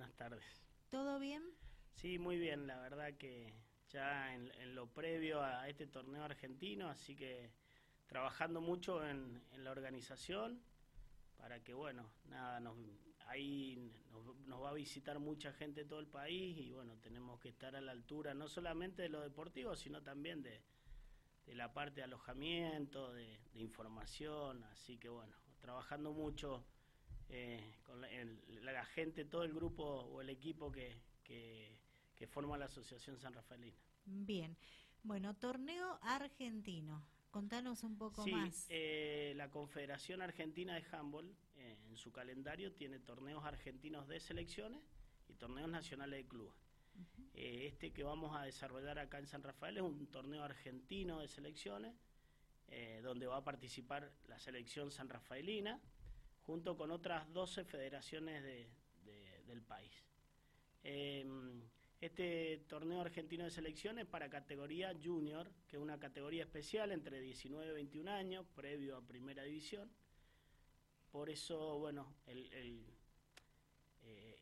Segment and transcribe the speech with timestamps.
[0.00, 0.42] buenas tardes.
[0.88, 1.42] ¿Todo bien?
[1.96, 3.52] Sí, muy bien, la verdad que
[3.90, 7.50] ya en, lo previo a este torneo argentino, así que
[8.06, 10.62] trabajando mucho en, la organización
[11.36, 12.78] para que, bueno, nada, nos,
[13.26, 13.92] ahí
[14.46, 17.76] nos, va a visitar mucha gente de todo el país y, bueno, tenemos que estar
[17.76, 20.62] a la altura no solamente de lo deportivo, sino también de,
[21.48, 26.64] la parte de alojamiento, de, información, así que, bueno, trabajando mucho
[27.30, 31.80] eh, con la, gente, todo el grupo o el equipo que, que
[32.20, 33.78] que forma la Asociación San Rafaelina.
[34.04, 34.54] Bien,
[35.02, 37.02] bueno, torneo argentino.
[37.30, 38.66] Contanos un poco más.
[38.68, 44.82] Eh, la Confederación Argentina de Handball eh, en su calendario tiene torneos argentinos de selecciones
[45.28, 46.54] y torneos nacionales de clubes.
[47.32, 51.28] Eh, este que vamos a desarrollar acá en San Rafael es un torneo argentino de
[51.28, 51.94] selecciones
[53.02, 55.80] donde va a participar la selección san rafaelina
[56.46, 58.42] junto con otras 12 federaciones
[59.46, 59.92] del país.
[62.00, 67.70] Este torneo argentino de selecciones para categoría junior, que es una categoría especial entre 19
[67.70, 69.90] y 21 años, previo a primera división.
[71.10, 72.86] Por eso, bueno, el,
[74.02, 74.40] eh,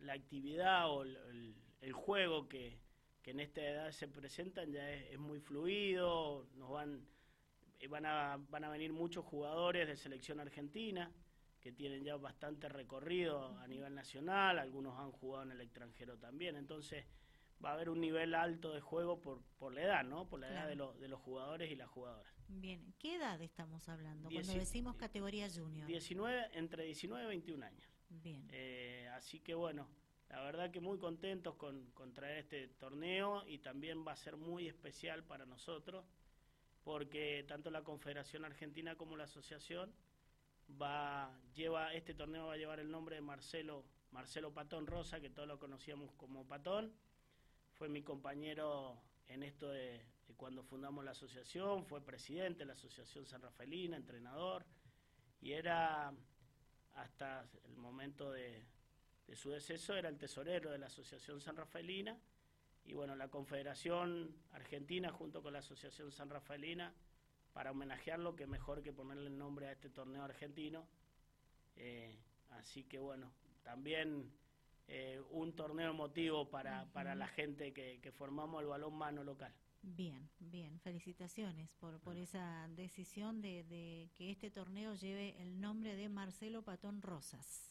[0.00, 2.78] la actividad o el, juego que,
[3.24, 7.06] en esta edad se presentan ya es, muy fluido, nos van,
[7.86, 11.12] van, a, van a venir muchos jugadores de selección argentina
[11.60, 16.56] que tienen ya bastante recorrido a nivel nacional, algunos han jugado en el extranjero también,
[16.56, 17.04] entonces
[17.64, 20.28] va a haber un nivel alto de juego por, por la edad, ¿no?
[20.28, 22.32] Por la edad de, de los jugadores y las jugadoras.
[22.48, 25.86] Bien, ¿qué edad estamos hablando cuando decimos categoría junior?
[25.86, 27.88] 19, entre 19 y 21 años.
[28.08, 28.46] Bien.
[28.50, 29.88] Eh, así que bueno,
[30.28, 34.36] la verdad que muy contentos con, con traer este torneo y también va a ser
[34.36, 36.04] muy especial para nosotros
[36.84, 39.92] porque tanto la Confederación Argentina como la Asociación
[40.80, 45.30] va lleva este torneo va a llevar el nombre de Marcelo Marcelo Patón Rosa, que
[45.30, 46.92] todos lo conocíamos como Patón.
[47.74, 48.98] Fue mi compañero
[49.28, 50.04] en esto de,
[50.36, 54.64] cuando fundamos la asociación, fue presidente de la Asociación San Rafaelina, entrenador,
[55.40, 56.12] y era
[56.94, 58.64] hasta el momento de,
[59.26, 62.18] de su deceso, era el tesorero de la Asociación San Rafaelina,
[62.88, 66.94] y bueno, la Confederación Argentina junto con la Asociación San Rafaelina
[67.52, 70.86] para homenajearlo, que mejor que ponerle el nombre a este torneo argentino.
[71.76, 72.18] Eh,
[72.50, 73.30] así que bueno,
[73.62, 74.32] también
[74.88, 79.52] eh, un torneo emotivo para, para la gente que, formamos el balón mano local.
[79.82, 85.94] Bien, bien, felicitaciones por, por esa decisión de, de que este torneo lleve el nombre
[85.94, 87.70] de Marcelo Patón Rosas.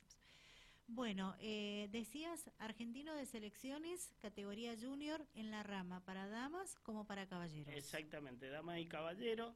[0.87, 7.27] Bueno, eh, decías argentino de selecciones, categoría junior en la rama, para damas como para
[7.27, 7.73] caballeros.
[7.75, 9.53] Exactamente, damas y caballeros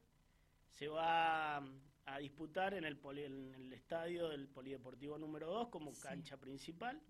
[0.73, 1.57] se va
[2.05, 7.01] a disputar en el, en el estadio del Polideportivo número 2 como cancha principal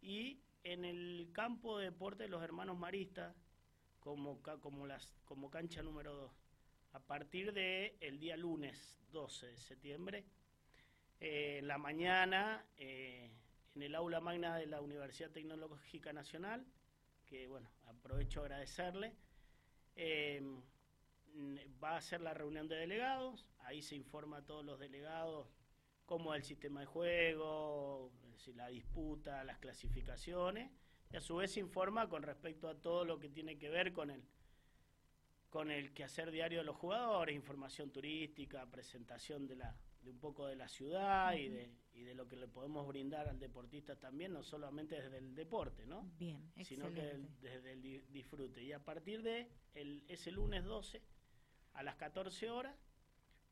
[0.00, 3.36] y en el campo de deporte de los hermanos maristas
[4.00, 6.32] como, como, las, como cancha número 2.
[6.92, 10.24] A partir del el día lunes 12 de septiembre,
[11.20, 13.30] eh, en la mañana, eh,
[13.74, 16.64] en el aula magna de la Universidad Tecnológica Nacional,
[17.26, 19.14] que bueno, aprovecho a agradecerle.
[19.96, 20.42] Eh,
[21.82, 25.48] va a ser la reunión de delegados, ahí se informa a todos los delegados
[26.06, 28.12] cómo es el sistema de juego,
[28.54, 30.70] la disputa, las clasificaciones,
[31.10, 33.92] y a su vez se informa con respecto a todo lo que tiene que ver
[33.92, 34.22] con el
[35.48, 40.46] con el quehacer diario de los jugadores, información turística, presentación de la de un poco
[40.46, 44.32] de la ciudad y de y de lo que le podemos brindar al deportista también,
[44.32, 46.10] no solamente desde el deporte, ¿no?
[46.18, 48.62] Bien, sino que desde el disfrute.
[48.62, 51.00] Y a partir de el, ese lunes 12
[51.74, 52.74] a las 14 horas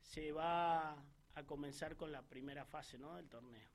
[0.01, 0.91] se va
[1.35, 3.15] a comenzar con la primera fase ¿no?
[3.15, 3.69] del torneo.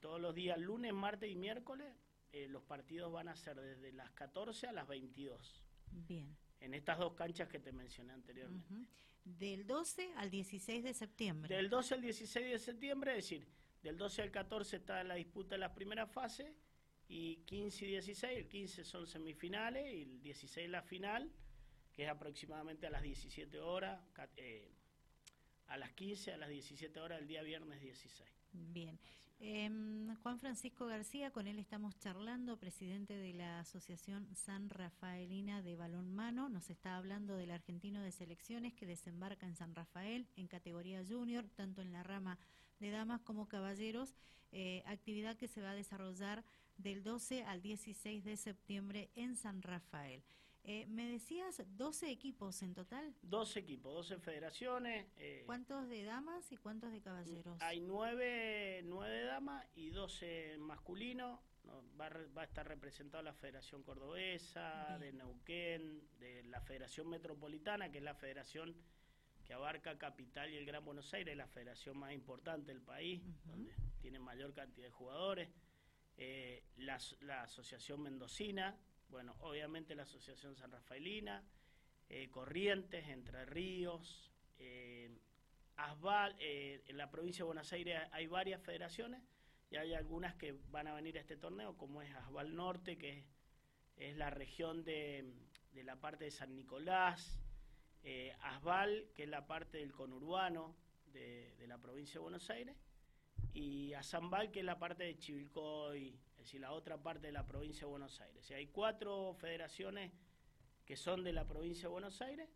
[0.00, 1.94] Todos los días, lunes, martes y miércoles,
[2.32, 5.62] eh, los partidos van a ser desde las 14 a las 22.
[5.90, 6.36] Bien.
[6.62, 8.88] En estas dos canchas que te mencioné anteriormente.
[9.24, 11.54] Del 12 al 16 de septiembre.
[11.54, 13.46] Del 12 al 16 de septiembre, es decir,
[13.82, 16.56] del 12 al 14 está la disputa de la primera fase
[17.08, 21.30] y 15 y 16, el 15 son semifinales y el 16 la final
[21.92, 24.00] que es aproximadamente a las 17 horas,
[24.36, 24.72] eh,
[25.66, 28.28] a las 15, a las 17 horas del día viernes 16.
[28.52, 28.98] Bien.
[29.44, 35.74] Em, Juan Francisco García, con él estamos charlando, presidente de la Asociación San Rafaelina de
[35.74, 36.48] Balonmano.
[36.48, 41.44] Nos está hablando del argentino de selecciones que desembarca en San Rafael en categoría junior,
[41.56, 42.38] tanto en la rama
[42.78, 44.14] de damas como caballeros,
[44.52, 46.44] eh, actividad que se va a desarrollar
[46.76, 50.22] del 12 al 16 de septiembre en San Rafael.
[50.64, 53.14] Eh, me decías 12 equipos en total.
[53.22, 55.06] 12 equipos, 12 federaciones.
[55.16, 57.60] Eh, ¿Cuántos de damas y cuántos de caballeros?
[57.60, 61.42] Hay nueve, nueve damas 12 masculino,
[62.00, 68.04] va, a estar representado la Federación Cordobesa, de Neuquén, de la Federación Metropolitana, que es
[68.04, 68.74] la federación
[69.44, 73.74] que abarca Capital y el Gran Buenos Aires, la federación más importante del país, donde
[74.00, 75.48] tiene mayor cantidad de jugadores.
[76.16, 76.96] Eh, la,
[77.42, 78.78] Asociación Mendocina,
[79.12, 81.44] bueno, obviamente la Asociación San Rafaelina,
[82.08, 85.18] eh, Corrientes, Entre Ríos, eh,
[85.76, 89.22] Asbal, eh, en la provincia de Buenos Aires hay varias federaciones
[89.70, 93.26] y hay algunas que van a venir a este torneo, como es Asbal Norte, que
[93.96, 95.30] es, la región de,
[95.74, 97.38] la parte de San Nicolás,
[98.40, 100.74] Asbal, que es la parte del conurbano
[101.06, 102.76] de, la provincia de Buenos Aires,
[103.52, 107.46] y Azambal, que es la parte de Chivilcoy, es decir, la otra parte de la
[107.46, 108.50] provincia de Buenos Aires.
[108.50, 110.10] hay cuatro federaciones
[110.84, 112.48] que son de la provincia de Buenos Aires,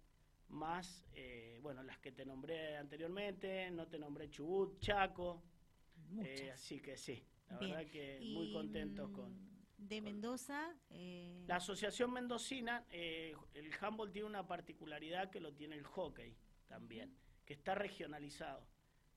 [0.49, 5.41] más, eh, bueno, las que te nombré anteriormente, no te nombré Chubut, Chaco,
[6.19, 9.33] eh, así que sí, la verdad que muy contentos con...
[9.33, 10.75] Mm, de Mendoza.
[10.91, 11.45] Eh...
[11.47, 16.37] La Asociación Mendocina, el handball tiene una particularidad que lo tiene el hockey
[16.67, 18.67] también, que está regionalizado.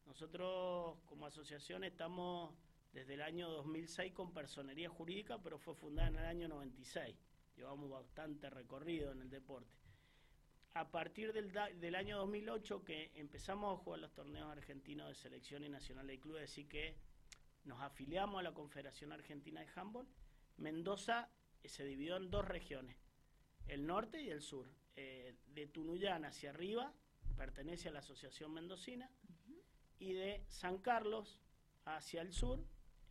[0.06, 2.54] Nosotros como asociación estamos
[2.94, 7.16] desde el año 2006 con personería jurídica, pero fue fundada en el año 96.
[7.56, 9.80] Llevamos bastante recorrido en el deporte
[10.74, 15.64] a partir del, del, año 2008 que empezamos a jugar los torneos argentinos de selección
[15.64, 16.96] y nacional de clubes, así que
[17.66, 20.08] nos afiliamos a la Confederación Argentina de Handball,
[20.58, 21.30] Mendoza
[21.64, 22.98] se dividió en dos regiones,
[23.68, 24.70] el norte y el sur.
[24.96, 26.94] Eh, de Tunuyán hacia arriba
[27.38, 29.10] pertenece a la Asociación Mendocina
[29.98, 31.40] y de San Carlos
[31.86, 32.66] hacia el sur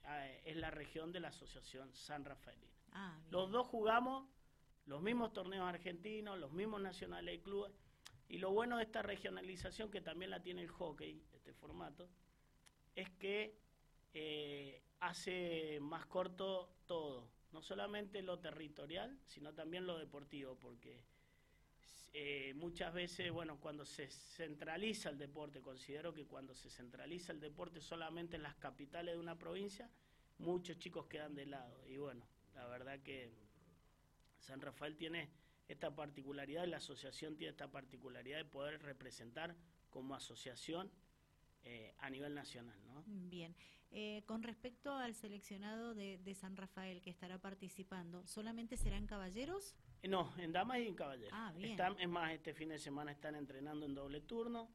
[0.08, 2.72] eh, es la región de la Asociación San Rafaelina.
[2.92, 4.28] Ah, los dos jugamos
[4.88, 7.72] los mismos torneos argentinos, los mismos nacionales y clubes.
[8.28, 12.08] Y lo bueno de esta regionalización, que también la tiene el hockey, este formato,
[12.94, 13.58] es que
[14.14, 21.04] eh, hace más corto todo, no solamente lo territorial, sino también lo deportivo, porque
[22.12, 27.40] eh, muchas veces, bueno, cuando se centraliza el deporte, considero que cuando se centraliza el
[27.40, 29.90] deporte solamente en las capitales de una provincia,
[30.38, 31.86] muchos chicos quedan de lado.
[31.86, 33.30] Y bueno, la verdad que
[34.38, 35.28] San Rafael tiene
[35.68, 39.54] esta particularidad, la asociación tiene esta particularidad de poder representar
[39.90, 40.90] como asociación
[41.64, 42.78] eh, a nivel nacional.
[42.86, 43.04] ¿no?
[43.06, 43.54] Bien,
[43.90, 49.74] eh, con respecto al seleccionado de, San Rafael que estará participando, ¿solamente serán caballeros?
[50.02, 51.32] Eh, no, en damas y en caballeros.
[51.32, 54.68] Ah, es más, este fin de semana están entrenando en doble turno.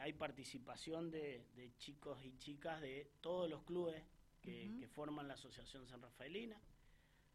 [0.00, 4.02] hay participación de, chicos y chicas de todos los clubes
[4.40, 6.60] que, que forman la Asociación San Rafaelina.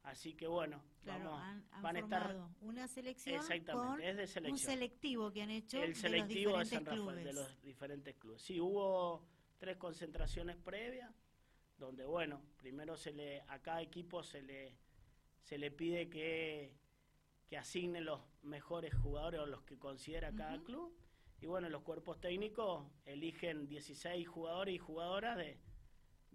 [0.03, 1.41] Así que bueno, vamos,
[1.81, 3.41] van a estar una selección
[3.71, 4.51] con es de selección.
[4.51, 8.41] un selectivo que han hecho el selectivo de, San Rafael, de los diferentes clubes.
[8.41, 9.25] Sí, hubo
[9.57, 11.09] tres concentraciones previas
[11.77, 14.75] donde bueno, primero se le a cada equipo se le
[15.41, 16.73] se le pide que
[17.47, 20.95] que asigne los mejores jugadores o los que considera cada club
[21.41, 25.59] y bueno, los cuerpos técnicos eligen 16 jugadores y jugadoras de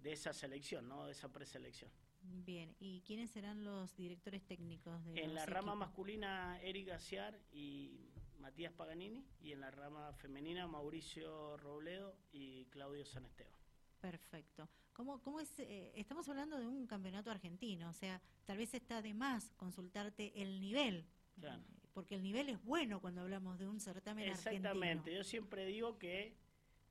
[0.01, 1.05] de esa selección, ¿no?
[1.05, 1.91] De esa preselección.
[2.21, 8.11] Bien, ¿y quiénes serán los directores técnicos de En la rama masculina, Eric Gaciar y
[8.39, 13.58] Matías Paganini, y en la rama femenina, Mauricio Robledo y Claudio San Esteban.
[13.99, 14.69] Perfecto.
[14.93, 15.59] ¿Cómo, cómo es?
[15.59, 20.33] Eh, estamos hablando de un campeonato argentino, o sea, tal vez está de más consultarte
[20.41, 21.05] el nivel.
[21.39, 21.63] Claro.
[21.93, 24.55] Porque el nivel es bueno cuando hablamos de un certamen argentino.
[24.55, 25.15] Exactamente.
[25.15, 26.37] Yo siempre digo que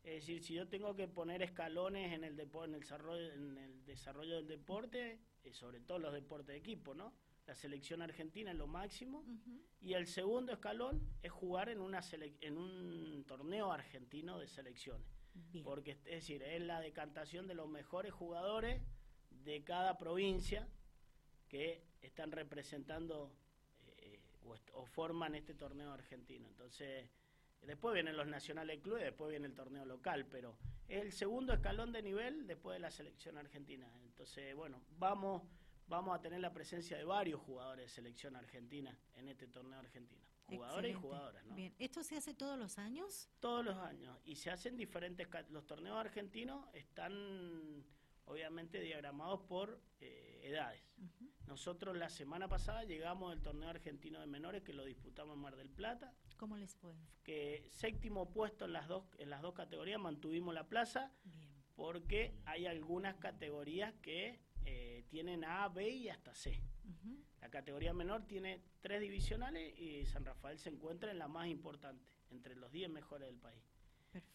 [0.08, 3.84] es decir, si yo tengo que poner escalones en el, en el, desarrollo, en el
[3.84, 7.12] desarrollo del deporte, eh, sobre todo los deportes de equipo, ¿no?
[7.46, 9.24] La selección argentina es lo máximo.
[9.80, 12.00] Y el segundo escalón es jugar en, una
[12.40, 15.06] en un torneo argentino de selecciones.
[15.62, 18.82] Porque, es decir, es la decantación de los mejores jugadores
[19.30, 20.68] de cada provincia
[21.48, 23.32] que están representando
[23.86, 24.20] eh,
[24.74, 26.48] o, forman este torneo argentino.
[26.48, 27.10] Entonces
[27.62, 30.56] Después vienen los nacionales clubes, después viene el torneo local, pero
[30.86, 33.90] es el segundo escalón de nivel después de la selección argentina.
[34.04, 35.42] Entonces, bueno, vamos,
[35.86, 40.27] vamos a tener la presencia de varios jugadores de selección argentina en este torneo argentino.
[40.48, 41.54] Jugadores y jugadoras, ¿no?
[41.54, 43.28] Bien, ¿esto se hace todos los años?
[43.40, 44.18] Todos los años.
[44.24, 45.28] Y se hacen diferentes.
[45.50, 47.84] Los torneos argentinos están
[48.24, 50.82] obviamente diagramados por eh, edades.
[51.46, 55.56] Nosotros la semana pasada llegamos del torneo argentino de menores que lo disputamos en Mar
[55.56, 56.14] del Plata.
[56.36, 56.94] ¿Cómo les fue?
[57.22, 61.12] Que séptimo puesto en las dos en las dos categorías mantuvimos la plaza
[61.74, 66.62] porque hay algunas categorías que eh, tienen A, B y hasta C.
[67.40, 72.10] La categoría menor tiene tres divisionales y San Rafael se encuentra en la más importante,
[72.30, 73.62] entre los 10 mejores del país.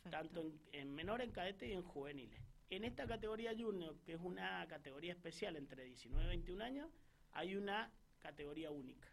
[0.10, 2.40] Tanto en, en menor, en cadete y en juveniles.
[2.70, 6.90] En esta categoría junior, que es una categoría especial entre 19 y 21 años,
[7.34, 9.10] hay una categoría única.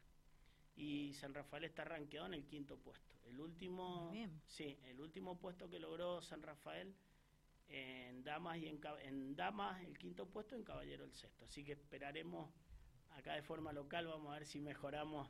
[0.76, 3.14] Y San Rafael está rankeado en el quinto puesto.
[3.24, 4.12] El último,
[4.46, 6.94] sí, el último puesto que logró San Rafael
[7.68, 11.44] en damas y en, en damas el quinto puesto, en caballero el sexto.
[11.44, 12.50] Así que esperaremos
[13.20, 15.28] acá de forma local, vamos a ver si mejoramos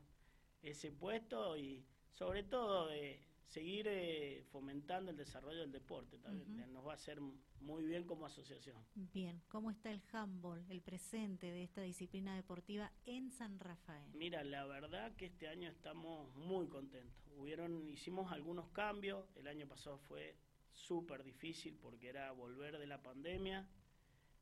[0.62, 6.72] ese puesto y sobre todo de seguir eh, fomentando el desarrollo del deporte también.
[6.72, 7.20] Nos va a hacer
[7.60, 8.76] muy bien como asociación.
[8.94, 14.08] Bien, ¿cómo está el handball, el presente de esta disciplina deportiva en San Rafael?
[14.14, 17.26] Mira, la verdad que este año estamos muy contentos.
[17.36, 20.36] Hubieron, hicimos algunos cambios, el año pasado fue
[20.72, 23.66] súper difícil porque era volver de la pandemia.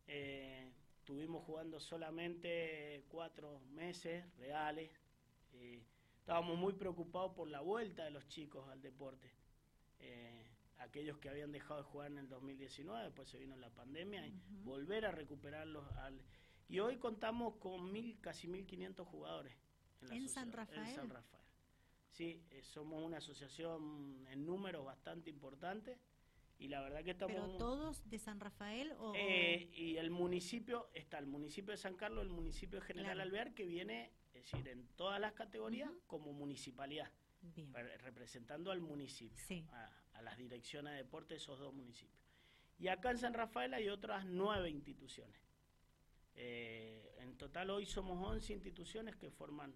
[0.06, 0.70] Eh,
[1.08, 4.90] estuvimos jugando solamente cuatro meses reales.
[5.54, 5.82] Eh,
[6.18, 9.32] estábamos muy preocupados por la vuelta de los chicos al deporte.
[10.00, 10.46] Eh,
[10.76, 14.38] aquellos que habían dejado de jugar en el 2019, después se vino la pandemia, y
[14.64, 15.90] volver a recuperarlos.
[15.96, 16.20] Al,
[16.68, 19.56] y hoy contamos con mil, casi 1.500 jugadores.
[20.10, 20.88] En, San Rafael.
[20.90, 21.44] En San Rafael.
[22.10, 25.98] Sí, eh, somos una asociación en números bastante importante
[26.58, 27.36] y la verdad que estamos...
[27.36, 29.14] ¿Pero todos de San Rafael o...?
[29.16, 33.54] Eh, y el municipio, está el municipio de San Carlos, el municipio de General Alvear,
[33.54, 37.10] que viene es decir, en todas las categorías como municipalidad,
[38.00, 39.38] representando al municipio,
[39.72, 42.20] a, las direcciones de deporte de esos dos municipios.
[42.78, 45.40] Y acá en San Rafael hay otras nueve instituciones.
[46.34, 49.74] Eh, en total hoy somos 11 instituciones que forman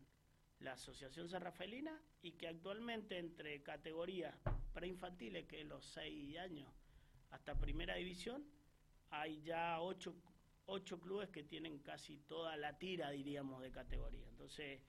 [0.60, 4.34] la Asociación San Rafaelina y que actualmente entre categorías
[4.72, 6.68] preinfantiles, que los 6 años,
[7.30, 8.44] hasta primera división,
[9.10, 10.14] hay ya ocho
[10.66, 14.28] ocho clubes que tienen casi toda la tira, diríamos, de categoría.
[14.28, 14.80] Entonces,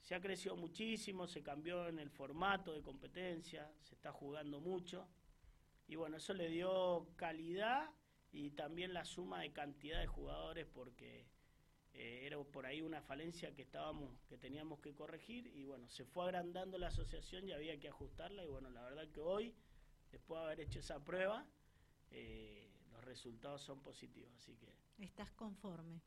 [0.00, 5.08] se ha crecido muchísimo, se cambió en el formato de competencia, se está jugando mucho.
[5.86, 7.90] Y bueno, eso le dio calidad
[8.32, 11.26] y también la suma de cantidad de jugadores porque
[11.94, 16.04] eh, era por ahí una falencia que estábamos que teníamos que corregir y bueno se
[16.04, 19.54] fue agrandando la asociación y había que ajustarla y bueno la verdad que hoy
[20.10, 21.46] después de haber hecho esa prueba
[22.10, 26.00] eh, los resultados son positivos así que ¿Estás conforme?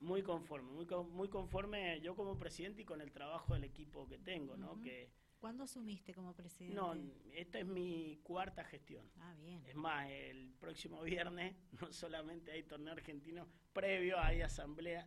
[0.00, 4.18] Muy conforme, muy, muy conforme yo como presidente y con el trabajo del equipo que
[4.18, 4.80] tengo, ¿no?
[4.80, 5.10] que,
[5.40, 6.74] ¿Cuándo asumiste como presidente?
[6.74, 6.94] No,
[7.32, 9.10] esta es mi cuarta gestión.
[9.18, 9.64] Ah, bien.
[9.66, 15.06] Es más, el próximo viernes no solamente hay torneo argentino, previo hay asamblea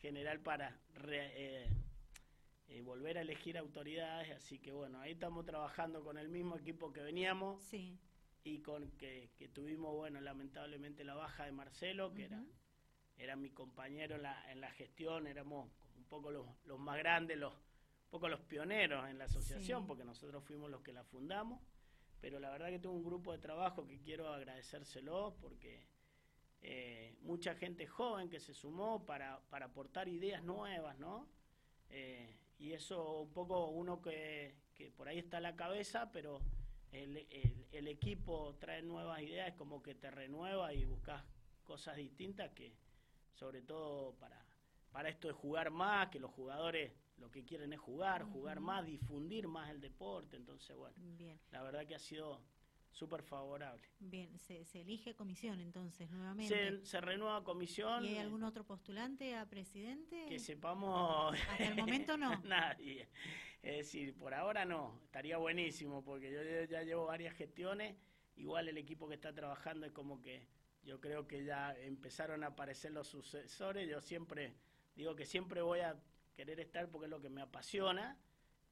[0.00, 0.78] general para
[1.08, 1.68] eh,
[2.68, 6.92] eh, volver a elegir autoridades, así que bueno, ahí estamos trabajando con el mismo equipo
[6.92, 7.62] que veníamos.
[7.62, 7.98] Sí
[8.44, 12.42] y con que, tuvimos, bueno, lamentablemente la baja de Marcelo, que era,
[13.16, 17.38] era mi compañero en la, en la gestión, éramos un poco los, los más grandes,
[17.38, 21.60] los un poco los pioneros en la asociación, porque nosotros fuimos los que la fundamos,
[22.20, 25.86] pero la verdad que tengo un grupo de trabajo que quiero agradecérselo porque
[26.62, 31.28] eh, mucha gente joven que se sumó para, para aportar ideas nuevas, ¿no?
[31.88, 36.42] Eh, y eso un poco uno que, que por ahí está la cabeza, pero
[36.92, 37.26] el,
[37.72, 41.24] el, equipo trae nuevas ideas, como que te renueva y buscas
[41.64, 42.74] cosas distintas que,
[43.32, 44.44] sobre todo para,
[44.92, 48.84] para esto de jugar más, que los jugadores lo que quieren es jugar, jugar más,
[48.84, 50.36] difundir más el deporte.
[50.36, 50.96] Entonces, bueno,
[51.50, 52.40] la verdad que ha sido
[52.90, 53.82] súper favorable.
[53.98, 56.80] Bien, se, se, elige comisión entonces nuevamente.
[56.80, 58.04] Se, se, renueva comisión.
[58.04, 60.26] ¿Y hay algún otro postulante a presidente?
[60.28, 61.34] Que sepamos.
[61.48, 62.38] Hasta el momento no.
[62.44, 63.08] Nadie.
[63.62, 67.94] Es decir, por ahora no, estaría buenísimo porque yo ya llevo varias gestiones,
[68.36, 70.48] igual el equipo que está trabajando es como que
[70.82, 74.54] yo creo que ya empezaron a aparecer los sucesores, yo siempre
[74.96, 76.00] digo que siempre voy a
[76.34, 78.16] querer estar porque es lo que me apasiona,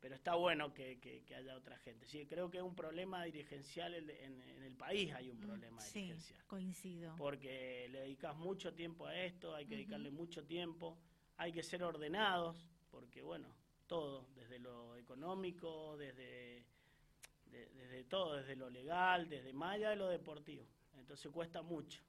[0.00, 2.07] pero está bueno que, que, haya otra gente.
[2.07, 5.85] Sí, creo que es un problema dirigencial en, en, el país, hay un mm, problema
[5.85, 6.45] dirigencial.
[6.47, 7.14] coincido.
[7.17, 10.99] Porque le dedicas mucho tiempo a esto, hay que dedicarle mucho tiempo,
[11.37, 13.49] hay que ser ordenados, porque bueno,
[13.87, 16.64] todo, desde lo económico, desde,
[17.50, 20.64] desde todo, desde lo legal, desde más allá de lo deportivo.
[20.97, 22.02] Entonces cuesta mucho,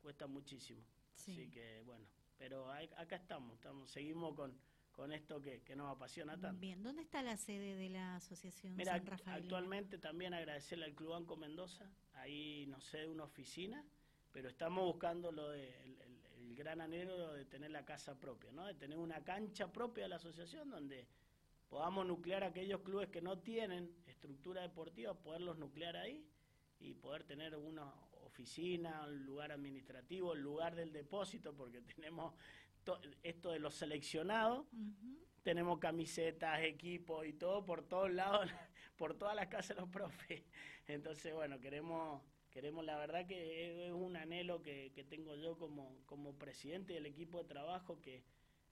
[0.00, 0.82] cuesta muchísimo.
[1.14, 2.06] Así que bueno,
[2.38, 4.56] pero acá estamos, estamos seguimos con,
[4.98, 6.58] con esto que, que, nos apasiona tanto.
[6.58, 9.44] Bien, ¿dónde está la sede de la Asociación Mira, San Rafael?
[9.44, 13.84] Actualmente también agradecerle al Club Banco Mendoza, ahí no sé, una oficina,
[14.32, 18.66] pero estamos buscando lo de, el, el gran anhelo de tener la casa propia, ¿no?
[18.66, 21.06] de tener una cancha propia de la asociación donde
[21.68, 26.26] podamos nuclear aquellos clubes que no tienen estructura deportiva, poderlos nuclear ahí
[26.80, 27.88] y poder tener una
[28.38, 32.34] oficina, un lugar administrativo, el lugar del depósito, porque tenemos
[33.22, 34.66] esto de los seleccionados,
[35.42, 38.48] tenemos camisetas, equipos y todo por todos lados,
[38.96, 40.44] por todas las casas de los profes.
[40.86, 46.34] Entonces, bueno, queremos queremos, la verdad que es un anhelo que, tengo yo como, como
[46.34, 48.24] presidente del equipo de trabajo que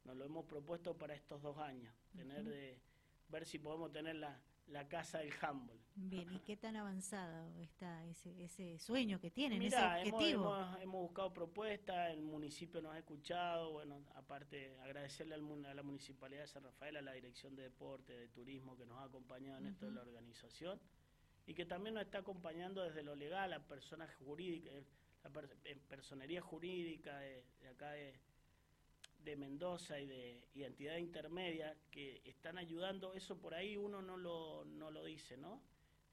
[0.04, 2.80] nos lo hemos propuesto para estos dos años, tener de
[3.28, 5.78] ver si podemos tener la, la casa del handball.
[5.94, 10.54] Bien, ¿y qué tan avanzado está ese, ese sueño que tienen, ese objetivo?
[10.56, 15.82] Hemos, hemos, buscado propuestas, el municipio nos ha escuchado, bueno, aparte agradecerle al, a la
[15.82, 19.58] Municipalidad de San Rafael, a la Dirección de Deporte, de Turismo que nos ha acompañado
[19.58, 20.78] en esto de la organización
[21.46, 24.84] y que también nos está acompañando desde lo legal, la persona jurídica, eh,
[25.22, 25.30] la
[25.88, 28.20] personería jurídica de, acá de,
[29.26, 34.16] de, Mendoza y de y entidad intermedia que están ayudando, eso por ahí uno no
[34.16, 35.62] lo, no lo dice, ¿no?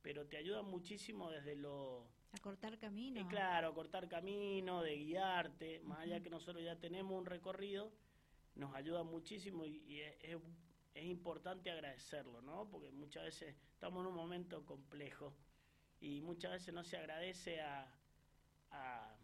[0.02, 2.08] Pero te ayudan muchísimo desde lo...
[2.34, 3.22] A cortar camino.
[3.22, 7.92] Eh, claro, a cortar camino, de guiarte, más allá que nosotros ya tenemos un recorrido,
[8.56, 10.38] nos ayuda muchísimo y, es
[10.94, 12.70] es importante agradecerlo, ¿no?
[12.70, 15.34] Porque muchas veces estamos en un momento complejo
[16.00, 17.92] y muchas veces no se agradece a,
[18.72, 19.16] a,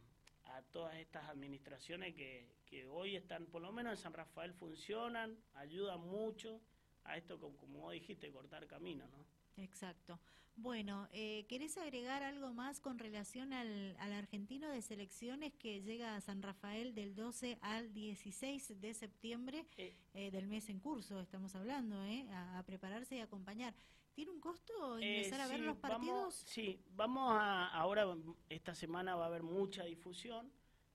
[0.72, 6.02] todas estas administraciones que, que, hoy están, por lo menos en San Rafael funcionan, ayudan
[6.02, 6.62] mucho
[7.04, 9.26] a esto, como, como vos dijiste, cortar camino, ¿no?
[9.58, 10.20] Exacto.
[10.62, 16.18] Bueno, eh, ¿querés agregar algo más con relación al, al, argentino de selecciones que llega
[16.18, 21.22] a San Rafael del 12 al 16 de septiembre eh, eh, del mes en curso?
[21.22, 22.28] Estamos hablando, ¿eh?
[22.32, 23.74] A, prepararse y acompañar.
[24.20, 26.44] ¿Tiene un costo empezar a ver los partidos?
[26.46, 28.06] sí, vamos a, ahora,
[28.50, 30.52] esta semana va a haber mucha difusión.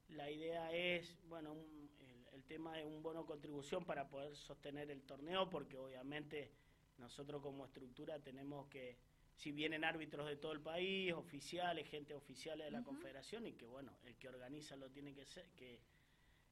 [0.08, 1.56] La idea es, bueno,
[2.00, 6.52] el, el tema es un bono contribución para poder sostener el torneo, porque obviamente
[6.98, 8.98] nosotros como estructura tenemos que,
[9.34, 13.64] si vienen árbitros de todo el país, oficiales, gente oficial de la Confederación, y que
[13.64, 15.80] bueno, el que organiza lo tiene que ser, que,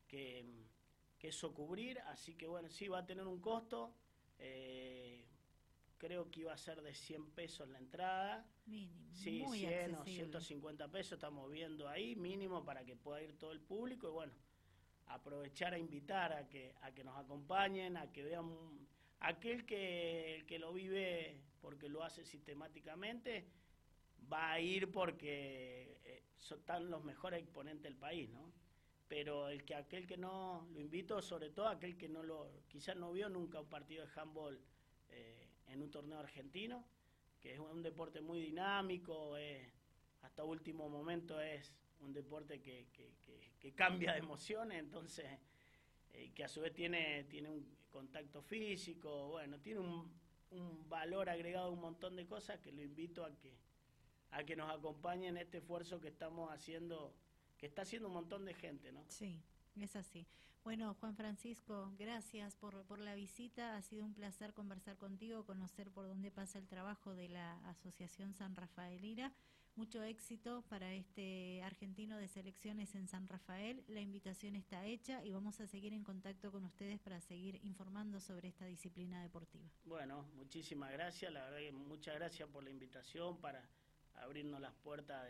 [0.08, 0.46] que,
[1.20, 3.94] eso cubrir, así que bueno, sí va a tener un costo,
[4.38, 5.11] eh,
[6.02, 8.44] creo que iba a ser de 100 pesos la entrada.
[8.66, 9.14] Mínimo.
[9.14, 13.60] Sí, 100 o 150 pesos estamos viendo ahí, mínimo para que pueda ir todo el
[13.60, 14.32] público y bueno,
[15.06, 18.50] aprovechar a invitar a que, a que nos acompañen, a que vean
[19.20, 23.46] Aquel que, que lo vive porque lo hace sistemáticamente
[24.32, 28.52] va a ir porque eh, están los mejores exponentes del país, ¿no?
[29.06, 32.96] Pero el que aquel que no, lo invito sobre todo aquel que no lo, quizás
[32.96, 34.60] no vio nunca un partido de handball
[35.10, 35.41] eh,
[35.72, 36.84] en un torneo argentino,
[37.40, 39.34] que es un deporte muy dinámico,
[40.22, 42.86] hasta último momento es un deporte que,
[43.58, 45.26] que, cambia de emociones, entonces
[46.12, 50.22] eh, que a su vez tiene, tiene un contacto físico, bueno, tiene un,
[50.88, 53.56] valor agregado a un montón de cosas que lo invito a que,
[54.32, 57.14] a que nos acompañe en este esfuerzo que estamos haciendo,
[57.56, 59.02] que está haciendo un montón de gente, ¿no?
[59.08, 59.40] Sí,
[59.80, 60.26] es así.
[60.64, 63.76] Bueno, Juan Francisco, gracias por, la visita.
[63.76, 68.32] Ha sido un placer conversar contigo, conocer por dónde pasa el trabajo de la Asociación
[68.34, 69.32] San Rafaelira.
[69.74, 73.82] Mucho éxito para este argentino de selecciones en San Rafael.
[73.88, 78.20] La invitación está hecha y vamos a seguir en contacto con ustedes para seguir informando
[78.20, 79.68] sobre esta disciplina deportiva.
[79.84, 81.32] Bueno, muchísimas gracias.
[81.32, 83.66] La verdad que muchas gracias por la invitación para
[84.14, 85.26] abrirnos las puertas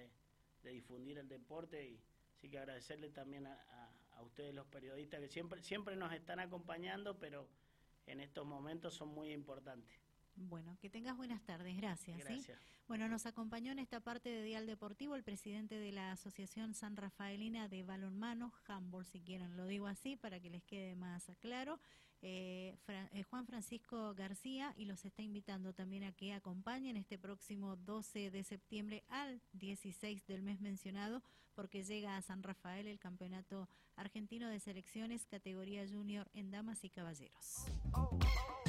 [0.62, 2.00] de, difundir el deporte y
[2.35, 7.48] sí que agradecerle también a, ustedes los periodistas que siempre siempre nos están acompañando, pero
[8.07, 9.98] en estos momentos son muy importantes.
[10.35, 12.18] Bueno, que tengas buenas tardes, gracias.
[12.88, 16.96] Bueno, nos acompañó en esta parte de Dial Deportivo el presidente de la Asociación San
[16.96, 21.79] Rafaelina de Balonmano, Handball, si quieren, lo digo así para que les quede más claro,
[22.22, 27.76] eh, eh, Juan Francisco García, y los está invitando también a que acompañen este próximo
[27.76, 31.22] 12 de septiembre al 16 del mes mencionado,
[31.54, 36.90] porque llega a San Rafael el Campeonato Argentino de Selecciones categoría junior en damas y
[36.90, 37.66] caballeros.
[37.92, 38.62] Oh, oh, oh.